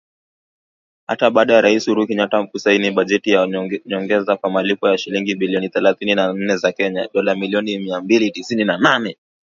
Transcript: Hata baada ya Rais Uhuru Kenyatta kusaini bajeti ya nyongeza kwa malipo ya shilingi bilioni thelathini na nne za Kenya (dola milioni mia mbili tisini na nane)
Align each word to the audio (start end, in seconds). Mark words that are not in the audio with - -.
Hata 1.07 1.29
baada 1.31 1.53
ya 1.53 1.61
Rais 1.61 1.87
Uhuru 1.87 2.07
Kenyatta 2.07 2.43
kusaini 2.43 2.91
bajeti 2.91 3.29
ya 3.29 3.47
nyongeza 3.85 4.37
kwa 4.37 4.49
malipo 4.49 4.89
ya 4.89 4.97
shilingi 4.97 5.35
bilioni 5.35 5.69
thelathini 5.69 6.15
na 6.15 6.33
nne 6.33 6.57
za 6.57 6.71
Kenya 6.71 7.09
(dola 7.13 7.35
milioni 7.35 7.79
mia 7.79 8.01
mbili 8.01 8.31
tisini 8.31 8.65
na 8.65 8.77
nane) 8.77 9.17